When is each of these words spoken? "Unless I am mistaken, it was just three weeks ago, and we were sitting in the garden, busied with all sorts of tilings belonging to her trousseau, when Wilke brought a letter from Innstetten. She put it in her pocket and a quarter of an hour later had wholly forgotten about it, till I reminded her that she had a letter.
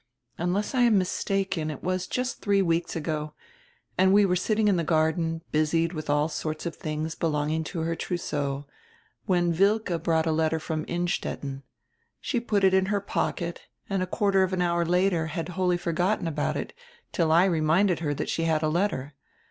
"Unless 0.39 0.73
I 0.73 0.81
am 0.81 0.97
mistaken, 0.97 1.69
it 1.69 1.83
was 1.83 2.07
just 2.07 2.41
three 2.41 2.63
weeks 2.63 2.95
ago, 2.95 3.35
and 3.99 4.11
we 4.11 4.25
were 4.25 4.35
sitting 4.35 4.67
in 4.67 4.75
the 4.75 4.83
garden, 4.83 5.43
busied 5.51 5.93
with 5.93 6.09
all 6.09 6.27
sorts 6.27 6.65
of 6.65 6.79
tilings 6.79 7.13
belonging 7.13 7.63
to 7.65 7.81
her 7.81 7.95
trousseau, 7.95 8.65
when 9.27 9.51
Wilke 9.55 10.01
brought 10.01 10.25
a 10.25 10.31
letter 10.31 10.59
from 10.59 10.85
Innstetten. 10.85 11.61
She 12.19 12.39
put 12.39 12.63
it 12.63 12.73
in 12.73 12.87
her 12.87 12.99
pocket 12.99 13.61
and 13.91 14.01
a 14.01 14.07
quarter 14.07 14.41
of 14.41 14.53
an 14.53 14.61
hour 14.63 14.87
later 14.87 15.27
had 15.27 15.49
wholly 15.49 15.77
forgotten 15.77 16.27
about 16.27 16.57
it, 16.57 16.73
till 17.11 17.31
I 17.31 17.45
reminded 17.45 17.99
her 17.99 18.15
that 18.15 18.27
she 18.27 18.45
had 18.45 18.63
a 18.63 18.69
letter. 18.69 19.13